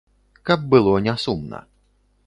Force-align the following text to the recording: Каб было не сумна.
Каб 0.49 0.65
было 0.71 0.95
не 1.09 1.15
сумна. 1.25 1.65